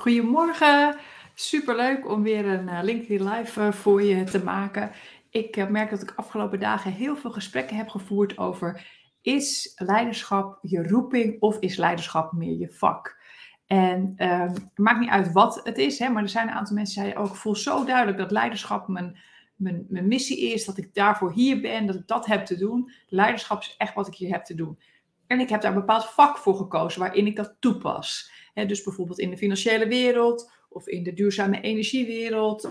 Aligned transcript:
Goedemorgen. 0.00 0.96
Superleuk 1.34 2.08
om 2.08 2.22
weer 2.22 2.46
een 2.46 2.68
uh, 2.68 2.78
LinkedIn 2.82 3.28
Live 3.28 3.60
uh, 3.60 3.72
voor 3.72 4.02
je 4.02 4.24
te 4.24 4.44
maken. 4.44 4.90
Ik 5.30 5.56
uh, 5.56 5.66
merk 5.66 5.90
dat 5.90 6.02
ik 6.02 6.12
afgelopen 6.16 6.60
dagen 6.60 6.92
heel 6.92 7.16
veel 7.16 7.30
gesprekken 7.30 7.76
heb 7.76 7.88
gevoerd 7.88 8.38
over 8.38 8.86
is 9.22 9.72
leiderschap 9.76 10.58
je 10.62 10.88
roeping 10.88 11.40
of 11.40 11.58
is 11.58 11.76
leiderschap 11.76 12.32
meer 12.32 12.58
je 12.58 12.68
vak? 12.68 13.22
En 13.66 14.12
ehm, 14.16 14.48
het 14.48 14.78
maakt 14.78 15.00
niet 15.00 15.10
uit 15.10 15.32
wat 15.32 15.60
het 15.64 15.78
is, 15.78 15.98
hè, 15.98 16.08
maar 16.08 16.22
er 16.22 16.28
zijn 16.28 16.48
een 16.48 16.54
aantal 16.54 16.74
mensen 16.74 16.94
die 16.94 17.02
zeiden 17.02 17.22
ook, 17.22 17.34
ik 17.34 17.40
voel 17.40 17.56
zo 17.56 17.84
duidelijk 17.84 18.18
dat 18.18 18.30
leiderschap 18.30 18.88
mijn, 18.88 19.18
mijn, 19.56 19.86
mijn 19.88 20.08
missie 20.08 20.52
is, 20.52 20.64
dat 20.64 20.78
ik 20.78 20.94
daarvoor 20.94 21.32
hier 21.32 21.60
ben, 21.60 21.86
dat 21.86 21.96
ik 21.96 22.06
dat 22.06 22.26
heb 22.26 22.46
te 22.46 22.56
doen. 22.56 22.92
Leiderschap 23.06 23.60
is 23.60 23.74
echt 23.78 23.94
wat 23.94 24.06
ik 24.06 24.14
hier 24.14 24.32
heb 24.32 24.44
te 24.44 24.54
doen. 24.54 24.78
En 25.26 25.40
ik 25.40 25.48
heb 25.48 25.60
daar 25.60 25.72
een 25.72 25.80
bepaald 25.80 26.04
vak 26.04 26.38
voor 26.38 26.56
gekozen 26.56 27.00
waarin 27.00 27.26
ik 27.26 27.36
dat 27.36 27.56
toepas. 27.58 28.38
Dus 28.54 28.82
bijvoorbeeld 28.82 29.18
in 29.18 29.30
de 29.30 29.36
financiële 29.36 29.86
wereld 29.86 30.52
of 30.68 30.86
in 30.86 31.02
de 31.02 31.12
duurzame 31.12 31.60
energiewereld 31.60 32.70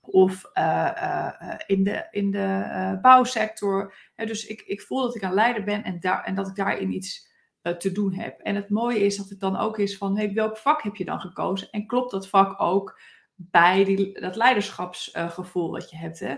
of 0.00 0.50
uh, 0.54 0.90
uh, 0.96 1.54
in 1.66 1.84
de, 1.84 2.08
in 2.10 2.30
de 2.30 2.98
bouwsector. 3.02 3.94
dus 4.14 4.46
ik, 4.46 4.60
ik 4.60 4.82
voel 4.82 5.02
dat 5.02 5.14
ik 5.14 5.22
een 5.22 5.34
leider 5.34 5.64
ben 5.64 5.84
en, 5.84 6.00
daar, 6.00 6.24
en 6.24 6.34
dat 6.34 6.48
ik 6.48 6.54
daarin 6.54 6.92
iets 6.92 7.32
te 7.72 7.92
doen 7.92 8.12
heb. 8.12 8.40
En 8.40 8.54
het 8.54 8.68
mooie 8.68 9.04
is 9.04 9.16
dat 9.16 9.28
het 9.28 9.40
dan 9.40 9.56
ook 9.56 9.78
is 9.78 9.96
van 9.96 10.16
hey, 10.16 10.32
welk 10.32 10.56
vak 10.56 10.82
heb 10.82 10.96
je 10.96 11.04
dan 11.04 11.20
gekozen? 11.20 11.70
En 11.70 11.86
klopt 11.86 12.10
dat 12.10 12.28
vak 12.28 12.60
ook 12.60 13.00
bij 13.34 13.84
die, 13.84 14.20
dat 14.20 14.36
leiderschapsgevoel 14.36 15.70
wat 15.70 15.90
je 15.90 15.96
hebt? 15.96 16.18
Hè? 16.18 16.34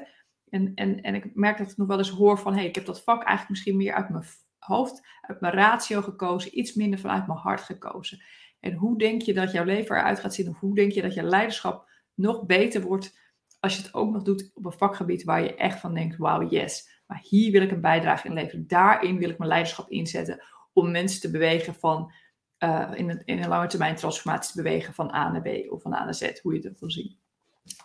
En, 0.49 0.73
en, 0.75 1.01
en 1.01 1.15
ik 1.15 1.35
merk 1.35 1.59
dat 1.59 1.71
ik 1.71 1.77
nog 1.77 1.87
wel 1.87 1.99
eens 1.99 2.11
hoor 2.11 2.39
van 2.39 2.55
hey, 2.55 2.67
ik 2.67 2.75
heb 2.75 2.85
dat 2.85 3.03
vak 3.03 3.23
eigenlijk 3.23 3.49
misschien 3.49 3.77
meer 3.77 3.95
uit 3.95 4.09
mijn 4.09 4.25
hoofd, 4.59 5.07
uit 5.21 5.41
mijn 5.41 5.53
ratio 5.53 6.03
gekozen, 6.03 6.59
iets 6.59 6.75
minder 6.75 6.99
vanuit 6.99 7.27
mijn 7.27 7.39
hart 7.39 7.61
gekozen. 7.61 8.23
En 8.67 8.75
hoe 8.75 8.99
denk 8.99 9.23
je 9.23 9.35
dat 9.35 9.53
jouw 9.53 9.65
leven 9.65 9.97
eruit 9.97 10.21
gaat 10.21 10.35
zien? 10.35 10.49
Of 10.49 10.59
hoe 10.59 10.75
denk 10.75 10.93
je 10.93 11.03
dat 11.03 11.15
je 11.15 11.23
leiderschap 11.23 11.89
nog 12.15 12.47
beter 12.47 12.83
wordt 12.83 13.19
als 13.61 13.77
je 13.77 13.83
het 13.83 13.95
ook 13.95 14.13
nog 14.13 14.23
doet 14.23 14.51
op 14.55 14.65
een 14.65 14.73
vakgebied 14.73 15.25
waar 15.25 15.43
je 15.43 15.55
echt 15.55 15.81
van 15.81 15.95
denkt, 15.95 16.17
wauw, 16.17 16.49
yes, 16.49 17.03
maar 17.07 17.21
hier 17.23 17.53
wil 17.53 17.63
ik 17.63 17.71
een 17.71 17.81
bijdrage 17.81 18.27
in 18.27 18.35
leveren. 18.35 18.67
Daarin 18.67 19.19
wil 19.19 19.31
ik 19.31 19.39
mijn 19.39 19.51
leiderschap 19.51 19.91
inzetten 19.91 20.43
om 20.73 20.91
mensen 20.91 21.21
te 21.21 21.31
bewegen 21.31 21.75
van, 21.75 22.13
uh, 22.59 22.91
in, 22.95 23.11
een, 23.11 23.23
in 23.25 23.43
een 23.43 23.49
lange 23.49 23.67
termijn 23.67 23.95
transformatie 23.95 24.55
te 24.55 24.63
bewegen 24.63 24.95
van 24.95 25.15
A 25.15 25.31
naar 25.31 25.43
B 25.43 25.73
of 25.73 25.83
van 25.83 25.95
A 25.95 26.05
naar 26.05 26.15
Z, 26.15 26.41
hoe 26.43 26.55
je 26.55 26.69
het 26.69 26.81
wil 26.81 26.91
zien. 26.91 27.19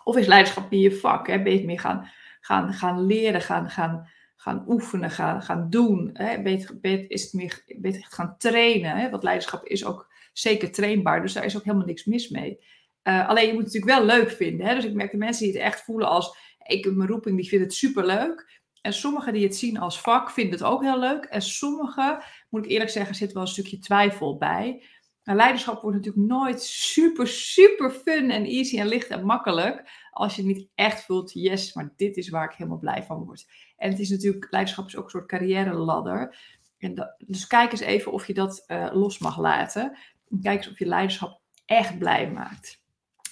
Of 0.04 0.16
is 0.16 0.26
leiderschap 0.26 0.70
meer 0.70 0.80
je 0.80 0.92
vak? 0.92 1.26
Hè? 1.26 1.42
Ben 1.42 1.58
je 1.58 1.64
meer 1.64 1.80
gaan, 1.80 2.10
gaan, 2.40 2.72
gaan 2.72 3.06
leren, 3.06 3.40
gaan, 3.40 3.70
gaan, 3.70 4.08
gaan 4.36 4.64
oefenen, 4.68 5.10
gaan, 5.10 5.42
gaan 5.42 5.70
doen? 5.70 6.10
Hè? 6.12 6.42
Beter, 6.42 6.80
beter, 6.80 7.10
is 7.10 7.22
het 7.22 7.32
meer 7.32 7.64
beter 7.78 8.06
gaan 8.08 8.34
trainen? 8.38 8.96
Hè? 8.96 9.10
Want 9.10 9.22
leiderschap 9.22 9.64
is 9.64 9.84
ook 9.84 10.11
zeker 10.32 10.72
trainbaar, 10.72 11.22
dus 11.22 11.32
daar 11.32 11.44
is 11.44 11.56
ook 11.56 11.64
helemaal 11.64 11.86
niks 11.86 12.04
mis 12.04 12.28
mee. 12.28 12.58
Uh, 13.02 13.28
alleen 13.28 13.46
je 13.46 13.52
moet 13.52 13.64
het 13.64 13.72
natuurlijk 13.72 14.06
wel 14.06 14.18
leuk 14.18 14.30
vinden. 14.30 14.66
Hè? 14.66 14.74
Dus 14.74 14.84
ik 14.84 14.94
merk 14.94 15.10
de 15.10 15.16
mensen 15.16 15.44
die 15.44 15.52
het 15.52 15.62
echt 15.62 15.80
voelen 15.80 16.08
als 16.08 16.36
ik 16.62 16.94
mijn 16.94 17.08
roeping, 17.08 17.36
die 17.36 17.48
vinden 17.48 17.68
het 17.68 17.76
superleuk. 17.76 18.60
En 18.80 18.92
sommigen 18.92 19.32
die 19.32 19.44
het 19.44 19.56
zien 19.56 19.78
als 19.78 20.00
vak 20.00 20.30
vinden 20.30 20.52
het 20.52 20.62
ook 20.62 20.82
heel 20.82 20.98
leuk. 20.98 21.24
En 21.24 21.42
sommigen, 21.42 22.24
moet 22.50 22.64
ik 22.64 22.70
eerlijk 22.70 22.90
zeggen, 22.90 23.14
zit 23.14 23.32
wel 23.32 23.42
een 23.42 23.48
stukje 23.48 23.78
twijfel 23.78 24.36
bij. 24.36 24.82
Maar 25.24 25.36
leiderschap 25.36 25.82
wordt 25.82 25.96
natuurlijk 25.96 26.26
nooit 26.26 26.62
super, 26.62 27.26
super 27.28 27.90
fun 27.90 28.30
en 28.30 28.44
easy 28.44 28.78
en 28.78 28.86
licht 28.86 29.08
en 29.08 29.24
makkelijk. 29.24 29.90
Als 30.10 30.36
je 30.36 30.42
niet 30.42 30.68
echt 30.74 31.04
voelt, 31.04 31.32
yes, 31.32 31.74
maar 31.74 31.92
dit 31.96 32.16
is 32.16 32.28
waar 32.28 32.50
ik 32.50 32.56
helemaal 32.56 32.78
blij 32.78 33.02
van 33.02 33.24
word. 33.24 33.46
En 33.76 33.90
het 33.90 33.98
is 33.98 34.10
natuurlijk, 34.10 34.46
leiderschap 34.50 34.86
is 34.86 34.96
ook 34.96 35.04
een 35.04 35.10
soort 35.10 35.26
carrière 35.26 35.74
ladder. 35.74 36.36
En 36.78 37.14
dus 37.18 37.46
kijk 37.46 37.72
eens 37.72 37.80
even 37.80 38.12
of 38.12 38.26
je 38.26 38.34
dat 38.34 38.64
uh, 38.66 38.88
los 38.92 39.18
mag 39.18 39.38
laten. 39.38 39.98
Kijk 40.40 40.56
eens 40.56 40.70
of 40.70 40.78
je 40.78 40.86
leiderschap 40.86 41.40
echt 41.66 41.98
blij 41.98 42.30
maakt. 42.30 42.82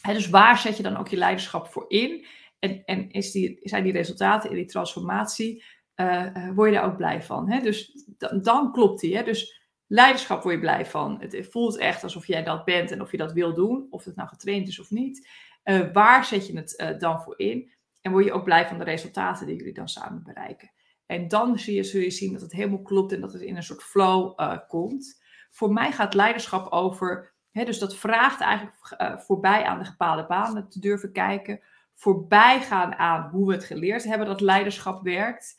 dus 0.02 0.28
waar 0.28 0.58
zet 0.58 0.76
je 0.76 0.82
dan 0.82 0.96
ook 0.96 1.08
je 1.08 1.16
leiderschap 1.16 1.66
voor 1.66 1.84
in? 1.88 2.26
En, 2.58 2.84
en 2.84 3.10
is 3.10 3.30
die, 3.30 3.58
zijn 3.62 3.84
die 3.84 3.92
resultaten 3.92 4.50
in 4.50 4.56
die 4.56 4.66
transformatie, 4.66 5.64
uh, 5.96 6.50
word 6.54 6.70
je 6.70 6.76
daar 6.76 6.84
ook 6.84 6.96
blij 6.96 7.22
van? 7.22 7.60
Dus 7.62 8.04
dan, 8.18 8.42
dan 8.42 8.72
klopt 8.72 9.00
die. 9.00 9.22
Dus 9.24 9.68
leiderschap 9.86 10.42
word 10.42 10.54
je 10.54 10.60
blij 10.60 10.86
van. 10.86 11.20
Het 11.20 11.46
voelt 11.50 11.76
echt 11.76 12.02
alsof 12.02 12.26
jij 12.26 12.42
dat 12.42 12.64
bent 12.64 12.90
en 12.90 13.00
of 13.00 13.10
je 13.10 13.16
dat 13.16 13.32
wil 13.32 13.54
doen, 13.54 13.86
of 13.90 14.04
het 14.04 14.16
nou 14.16 14.28
getraind 14.28 14.68
is 14.68 14.80
of 14.80 14.90
niet. 14.90 15.28
Uh, 15.64 15.92
waar 15.92 16.24
zet 16.24 16.46
je 16.46 16.58
het 16.58 17.00
dan 17.00 17.22
voor 17.22 17.38
in? 17.38 17.72
En 18.00 18.12
word 18.12 18.24
je 18.24 18.32
ook 18.32 18.44
blij 18.44 18.66
van 18.66 18.78
de 18.78 18.84
resultaten 18.84 19.46
die 19.46 19.56
jullie 19.56 19.74
dan 19.74 19.88
samen 19.88 20.22
bereiken? 20.22 20.72
En 21.06 21.28
dan 21.28 21.58
zie 21.58 21.74
je, 21.74 21.82
zul 21.82 22.00
je 22.00 22.10
zien 22.10 22.32
dat 22.32 22.40
het 22.40 22.52
helemaal 22.52 22.82
klopt 22.82 23.12
en 23.12 23.20
dat 23.20 23.32
het 23.32 23.42
in 23.42 23.56
een 23.56 23.62
soort 23.62 23.82
flow 23.82 24.38
komt. 24.68 25.19
Voor 25.50 25.72
mij 25.72 25.92
gaat 25.92 26.14
leiderschap 26.14 26.72
over, 26.72 27.34
hè, 27.50 27.64
dus 27.64 27.78
dat 27.78 27.96
vraagt 27.96 28.40
eigenlijk 28.40 28.96
uh, 28.98 29.18
voorbij 29.18 29.64
aan 29.64 29.78
de 29.78 29.84
gepaalde 29.84 30.26
banen 30.26 30.68
te 30.68 30.80
durven 30.80 31.12
kijken, 31.12 31.60
voorbij 31.94 32.60
gaan 32.60 32.94
aan 32.94 33.30
hoe 33.30 33.46
we 33.46 33.52
het 33.52 33.64
geleerd 33.64 34.04
hebben 34.04 34.26
dat 34.26 34.40
leiderschap 34.40 35.02
werkt 35.02 35.56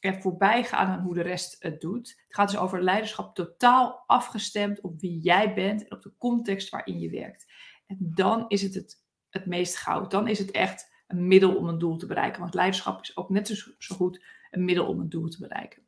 en 0.00 0.22
voorbij 0.22 0.64
gaan 0.64 0.86
aan 0.86 1.00
hoe 1.00 1.14
de 1.14 1.22
rest 1.22 1.56
het 1.58 1.80
doet. 1.80 2.08
Het 2.08 2.36
gaat 2.36 2.50
dus 2.50 2.58
over 2.58 2.82
leiderschap 2.82 3.34
totaal 3.34 4.04
afgestemd 4.06 4.80
op 4.80 5.00
wie 5.00 5.20
jij 5.20 5.54
bent 5.54 5.82
en 5.84 5.96
op 5.96 6.02
de 6.02 6.12
context 6.18 6.68
waarin 6.68 6.98
je 6.98 7.10
werkt. 7.10 7.52
En 7.86 7.96
dan 8.00 8.44
is 8.48 8.62
het 8.62 8.74
het, 8.74 9.04
het 9.30 9.46
meest 9.46 9.76
goud. 9.76 10.10
Dan 10.10 10.28
is 10.28 10.38
het 10.38 10.50
echt 10.50 10.92
een 11.06 11.26
middel 11.28 11.56
om 11.56 11.68
een 11.68 11.78
doel 11.78 11.96
te 11.96 12.06
bereiken. 12.06 12.40
Want 12.40 12.54
leiderschap 12.54 13.00
is 13.00 13.16
ook 13.16 13.28
net 13.28 13.48
zo, 13.48 13.70
zo 13.78 13.94
goed 13.94 14.24
een 14.50 14.64
middel 14.64 14.86
om 14.86 15.00
een 15.00 15.08
doel 15.08 15.28
te 15.28 15.38
bereiken. 15.40 15.82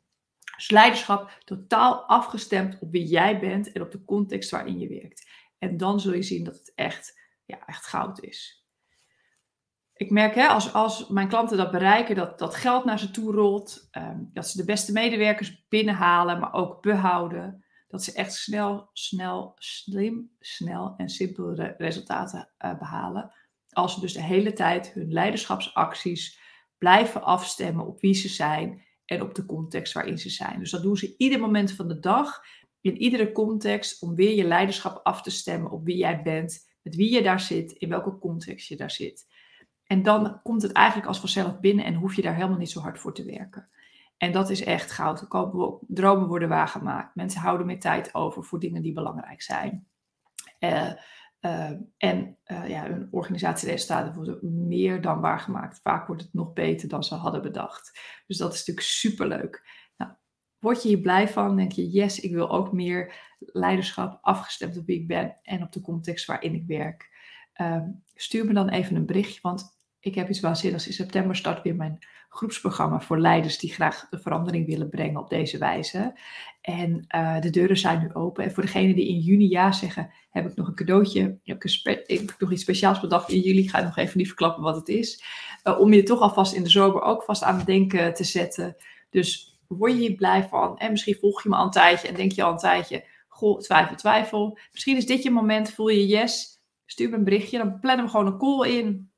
Leiderschap 0.68 1.40
totaal 1.44 2.04
afgestemd 2.04 2.78
op 2.80 2.90
wie 2.90 3.06
jij 3.06 3.40
bent 3.40 3.72
en 3.72 3.82
op 3.82 3.90
de 3.90 4.04
context 4.04 4.50
waarin 4.50 4.78
je 4.78 4.88
werkt. 4.88 5.28
En 5.58 5.76
dan 5.76 6.00
zul 6.00 6.14
je 6.14 6.22
zien 6.22 6.44
dat 6.44 6.54
het 6.54 6.72
echt, 6.74 7.20
ja, 7.44 7.66
echt 7.66 7.86
goud 7.86 8.20
is. 8.20 8.64
Ik 9.94 10.10
merk 10.10 10.34
hè, 10.34 10.46
als, 10.46 10.72
als 10.72 11.08
mijn 11.08 11.28
klanten 11.28 11.56
dat 11.56 11.70
bereiken, 11.70 12.14
dat, 12.14 12.38
dat 12.38 12.54
geld 12.54 12.84
naar 12.84 12.98
ze 12.98 13.10
toe 13.10 13.32
rolt, 13.32 13.88
um, 13.92 14.30
dat 14.32 14.48
ze 14.48 14.56
de 14.56 14.64
beste 14.64 14.92
medewerkers 14.92 15.66
binnenhalen, 15.68 16.38
maar 16.38 16.52
ook 16.52 16.82
behouden. 16.82 17.64
Dat 17.88 18.04
ze 18.04 18.12
echt 18.12 18.34
snel, 18.34 18.90
snel, 18.92 19.52
slim, 19.56 20.30
snel 20.38 20.94
en 20.96 21.08
simpele 21.08 21.74
resultaten 21.78 22.50
uh, 22.58 22.78
behalen. 22.78 23.32
Als 23.70 23.94
ze 23.94 24.00
dus 24.00 24.12
de 24.12 24.22
hele 24.22 24.52
tijd 24.52 24.92
hun 24.92 25.12
leiderschapsacties 25.12 26.40
blijven 26.78 27.22
afstemmen 27.22 27.86
op 27.86 28.00
wie 28.00 28.14
ze 28.14 28.28
zijn 28.28 28.84
en 29.10 29.22
op 29.22 29.34
de 29.34 29.46
context 29.46 29.92
waarin 29.92 30.18
ze 30.18 30.30
zijn. 30.30 30.58
Dus 30.58 30.70
dat 30.70 30.82
doen 30.82 30.96
ze 30.96 31.14
ieder 31.16 31.40
moment 31.40 31.72
van 31.72 31.88
de 31.88 31.98
dag, 31.98 32.42
in 32.80 32.96
iedere 32.96 33.32
context, 33.32 34.02
om 34.02 34.14
weer 34.14 34.34
je 34.34 34.44
leiderschap 34.44 35.00
af 35.02 35.22
te 35.22 35.30
stemmen 35.30 35.70
op 35.70 35.84
wie 35.84 35.96
jij 35.96 36.22
bent, 36.22 36.68
met 36.82 36.96
wie 36.96 37.12
je 37.12 37.22
daar 37.22 37.40
zit, 37.40 37.72
in 37.72 37.88
welke 37.88 38.18
context 38.18 38.68
je 38.68 38.76
daar 38.76 38.90
zit. 38.90 39.26
En 39.84 40.02
dan 40.02 40.40
komt 40.42 40.62
het 40.62 40.72
eigenlijk 40.72 41.08
als 41.08 41.20
vanzelf 41.20 41.60
binnen 41.60 41.84
en 41.84 41.94
hoef 41.94 42.14
je 42.14 42.22
daar 42.22 42.34
helemaal 42.34 42.58
niet 42.58 42.70
zo 42.70 42.80
hard 42.80 42.98
voor 42.98 43.14
te 43.14 43.24
werken. 43.24 43.68
En 44.16 44.32
dat 44.32 44.50
is 44.50 44.64
echt 44.64 44.90
goud. 44.90 45.26
Dromen 45.86 46.28
worden 46.28 46.48
waargemaakt. 46.48 47.14
Mensen 47.14 47.40
houden 47.40 47.66
meer 47.66 47.80
tijd 47.80 48.14
over 48.14 48.44
voor 48.44 48.60
dingen 48.60 48.82
die 48.82 48.92
belangrijk 48.92 49.42
zijn. 49.42 49.86
Uh, 50.60 50.92
uh, 51.40 51.70
en 51.96 52.36
uh, 52.46 52.68
ja, 52.68 52.86
hun 52.86 53.08
organisatieresultaten 53.10 54.14
worden 54.14 54.66
meer 54.68 55.00
dan 55.00 55.20
waargemaakt. 55.20 55.80
Vaak 55.82 56.06
wordt 56.06 56.22
het 56.22 56.34
nog 56.34 56.52
beter 56.52 56.88
dan 56.88 57.04
ze 57.04 57.14
hadden 57.14 57.42
bedacht. 57.42 58.00
Dus 58.26 58.36
dat 58.36 58.52
is 58.52 58.58
natuurlijk 58.58 58.86
superleuk. 58.86 59.62
Nou, 59.96 60.12
word 60.58 60.82
je 60.82 60.88
hier 60.88 61.00
blij 61.00 61.28
van? 61.28 61.56
Denk 61.56 61.72
je, 61.72 61.90
yes, 61.90 62.20
ik 62.20 62.32
wil 62.32 62.50
ook 62.50 62.72
meer 62.72 63.14
leiderschap 63.36 64.18
afgestemd 64.20 64.76
op 64.76 64.86
wie 64.86 65.00
ik 65.00 65.06
ben 65.06 65.36
en 65.42 65.62
op 65.62 65.72
de 65.72 65.80
context 65.80 66.26
waarin 66.26 66.54
ik 66.54 66.66
werk. 66.66 67.08
Uh, 67.60 67.82
stuur 68.14 68.44
me 68.44 68.52
dan 68.52 68.68
even 68.68 68.96
een 68.96 69.06
berichtje, 69.06 69.38
want 69.42 69.78
ik 69.98 70.14
heb 70.14 70.28
iets 70.28 70.40
waanzinnigs. 70.40 70.86
In 70.86 70.92
september 70.92 71.36
start 71.36 71.62
weer 71.62 71.76
mijn 71.76 71.98
groepsprogramma 72.30 73.00
voor 73.00 73.20
leiders 73.20 73.58
die 73.58 73.72
graag 73.72 74.06
de 74.10 74.18
verandering 74.18 74.66
willen 74.66 74.88
brengen 74.88 75.20
op 75.20 75.28
deze 75.30 75.58
wijze. 75.58 76.18
En 76.60 77.04
uh, 77.14 77.40
de 77.40 77.50
deuren 77.50 77.76
zijn 77.76 78.00
nu 78.00 78.14
open. 78.14 78.44
En 78.44 78.52
voor 78.52 78.62
degenen 78.62 78.94
die 78.94 79.08
in 79.08 79.18
juni 79.18 79.48
ja 79.48 79.72
zeggen, 79.72 80.10
heb 80.30 80.46
ik 80.46 80.56
nog 80.56 80.66
een 80.66 80.74
cadeautje. 80.74 81.38
Ik, 81.42 81.64
ik 82.06 82.28
heb 82.28 82.34
nog 82.38 82.52
iets 82.52 82.62
speciaals 82.62 83.00
bedacht 83.00 83.30
in 83.30 83.40
juli. 83.40 83.62
Ik 83.62 83.70
ga 83.70 83.80
nog 83.80 83.96
even 83.96 84.18
niet 84.18 84.26
verklappen 84.26 84.62
wat 84.62 84.76
het 84.76 84.88
is. 84.88 85.24
Uh, 85.64 85.80
om 85.80 85.92
je 85.92 86.02
toch 86.02 86.20
alvast 86.20 86.54
in 86.54 86.62
de 86.62 86.70
zomer 86.70 87.02
ook 87.02 87.22
vast 87.22 87.42
aan 87.42 87.56
het 87.56 87.66
denken 87.66 88.14
te 88.14 88.24
zetten. 88.24 88.76
Dus 89.10 89.58
word 89.66 89.92
je 89.92 89.98
hier 89.98 90.14
blij 90.14 90.48
van? 90.48 90.78
En 90.78 90.90
misschien 90.90 91.16
volg 91.20 91.42
je 91.42 91.48
me 91.48 91.56
al 91.56 91.64
een 91.64 91.70
tijdje 91.70 92.08
en 92.08 92.14
denk 92.14 92.32
je 92.32 92.42
al 92.42 92.52
een 92.52 92.58
tijdje, 92.58 93.04
goh, 93.28 93.58
twijfel, 93.58 93.96
twijfel. 93.96 94.58
Misschien 94.72 94.96
is 94.96 95.06
dit 95.06 95.22
je 95.22 95.30
moment, 95.30 95.70
voel 95.70 95.88
je 95.88 96.06
yes. 96.06 96.58
Stuur 96.86 97.10
me 97.10 97.16
een 97.16 97.24
berichtje, 97.24 97.58
dan 97.58 97.80
plannen 97.80 98.04
we 98.04 98.10
gewoon 98.10 98.26
een 98.26 98.38
call 98.38 98.68
in 98.68 99.10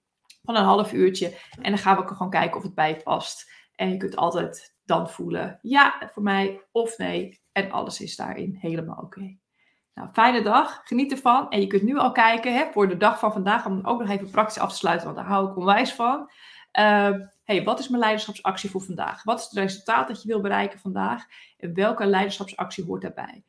van 0.43 0.57
een 0.57 0.65
half 0.65 0.93
uurtje. 0.93 1.39
En 1.61 1.71
dan 1.71 1.79
gaan 1.79 1.97
we 1.97 2.07
gewoon 2.07 2.31
kijken 2.31 2.57
of 2.57 2.63
het 2.63 2.75
bij 2.75 2.89
je 2.89 3.03
past. 3.03 3.51
En 3.75 3.91
je 3.91 3.97
kunt 3.97 4.17
altijd 4.17 4.77
dan 4.85 5.11
voelen, 5.11 5.59
ja, 5.63 6.11
voor 6.13 6.23
mij 6.23 6.61
of 6.73 6.99
nee. 6.99 7.41
En 7.53 7.71
alles 7.71 8.01
is 8.01 8.17
daarin 8.17 8.57
helemaal 8.61 9.03
oké. 9.03 9.37
Nou, 9.95 10.09
fijne 10.13 10.43
dag, 10.43 10.81
geniet 10.85 11.13
ervan. 11.13 11.51
En 11.51 11.61
je 11.61 11.67
kunt 11.67 11.83
nu 11.83 11.99
al 11.99 12.13
kijken 12.13 12.55
hè, 12.55 12.73
voor 12.73 12.89
de 12.89 12.97
dag 12.97 13.19
van 13.19 13.33
vandaag, 13.33 13.67
om 13.67 13.81
ook 13.87 14.01
nog 14.01 14.11
even 14.11 14.31
praktisch 14.31 14.59
af 14.59 14.71
te 14.71 14.77
sluiten, 14.77 15.07
want 15.07 15.19
daar 15.19 15.29
hou 15.29 15.51
ik 15.51 15.57
onwijs 15.57 15.93
van. 15.93 16.31
Uh, 16.79 17.11
hey, 17.45 17.65
wat 17.65 17.79
is 17.79 17.89
mijn 17.89 18.03
leiderschapsactie 18.03 18.71
voor 18.71 18.83
vandaag? 18.83 19.23
Wat 19.23 19.39
is 19.39 19.45
het 19.45 19.53
resultaat 19.53 20.09
dat 20.09 20.23
je 20.23 20.29
wil 20.29 20.41
bereiken 20.41 20.79
vandaag? 20.79 21.25
En 21.59 21.75
welke 21.75 22.07
leiderschapsactie 22.07 22.85
hoort 22.85 23.03
daarbij? 23.03 23.45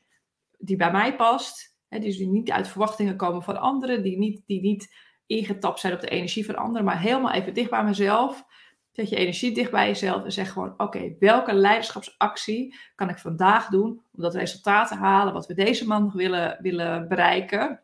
Die 0.57 0.75
bij 0.75 0.91
mij 0.91 1.15
past, 1.15 1.73
Hè, 1.93 1.99
dus 1.99 2.17
die 2.17 2.27
niet 2.27 2.51
uit 2.51 2.67
verwachtingen 2.67 3.15
komen 3.15 3.43
van 3.43 3.59
anderen, 3.59 4.03
die 4.03 4.17
niet, 4.17 4.41
die 4.45 4.61
niet 4.61 4.95
ingetapt 5.37 5.79
zijn 5.79 5.93
op 5.93 6.01
de 6.01 6.09
energie 6.09 6.45
van 6.45 6.55
anderen, 6.55 6.85
maar 6.85 6.99
helemaal 6.99 7.31
even 7.31 7.53
dicht 7.53 7.69
bij 7.69 7.83
mezelf. 7.83 8.45
Zet 8.91 9.09
je 9.09 9.15
energie 9.15 9.53
dicht 9.53 9.71
bij 9.71 9.87
jezelf 9.87 10.23
en 10.23 10.31
zeg 10.31 10.51
gewoon: 10.51 10.73
Oké, 10.77 11.15
welke 11.19 11.53
leiderschapsactie 11.53 12.75
kan 12.95 13.09
ik 13.09 13.17
vandaag 13.17 13.67
doen 13.67 14.01
om 14.11 14.21
dat 14.21 14.35
resultaat 14.35 14.87
te 14.87 14.95
halen 14.95 15.33
wat 15.33 15.47
we 15.47 15.53
deze 15.53 15.87
maand 15.87 16.13
willen, 16.13 16.57
willen 16.61 17.07
bereiken? 17.07 17.81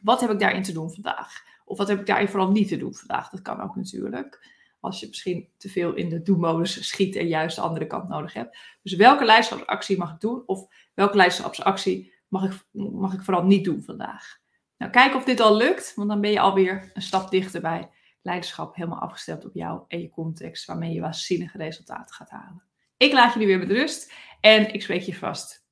Wat 0.00 0.20
heb 0.20 0.30
ik 0.30 0.38
daarin 0.38 0.62
te 0.62 0.72
doen 0.72 0.90
vandaag? 0.90 1.44
Of 1.64 1.78
wat 1.78 1.88
heb 1.88 2.00
ik 2.00 2.06
daarin 2.06 2.28
vooral 2.28 2.50
niet 2.50 2.68
te 2.68 2.76
doen 2.76 2.94
vandaag? 2.94 3.30
Dat 3.30 3.42
kan 3.42 3.60
ook 3.60 3.76
natuurlijk. 3.76 4.54
Als 4.80 5.00
je 5.00 5.06
misschien 5.06 5.48
te 5.56 5.68
veel 5.68 5.94
in 5.94 6.08
de 6.08 6.22
do-modus 6.22 6.88
schiet 6.88 7.16
en 7.16 7.28
juist 7.28 7.56
de 7.56 7.62
andere 7.62 7.86
kant 7.86 8.08
nodig 8.08 8.32
hebt. 8.32 8.58
Dus 8.82 8.94
welke 8.94 9.24
leiderschapsactie 9.24 9.98
mag 9.98 10.12
ik 10.12 10.20
doen? 10.20 10.42
Of 10.46 10.66
welke 10.94 11.16
leiderschapsactie 11.16 12.12
mag 12.28 12.44
ik, 12.44 12.64
mag 12.72 13.12
ik 13.12 13.22
vooral 13.22 13.44
niet 13.44 13.64
doen 13.64 13.82
vandaag? 13.82 14.38
Nou, 14.78 14.92
kijk 14.92 15.14
of 15.14 15.24
dit 15.24 15.40
al 15.40 15.56
lukt, 15.56 15.94
want 15.94 16.08
dan 16.08 16.20
ben 16.20 16.30
je 16.30 16.40
alweer 16.40 16.90
een 16.94 17.02
stap 17.02 17.30
dichter 17.30 17.60
bij 17.60 17.90
leiderschap 18.22 18.74
helemaal 18.74 18.98
afgestemd 18.98 19.44
op 19.44 19.54
jou 19.54 19.82
en 19.88 20.00
je 20.00 20.10
context, 20.10 20.64
waarmee 20.64 20.92
je 20.92 21.00
waanzinnige 21.00 21.58
resultaten 21.58 22.14
gaat 22.14 22.30
halen. 22.30 22.62
Ik 22.96 23.12
laat 23.12 23.32
jullie 23.32 23.48
weer 23.48 23.58
met 23.58 23.70
rust 23.70 24.12
en 24.40 24.72
ik 24.72 24.82
spreek 24.82 25.02
je 25.02 25.14
vast 25.14 25.65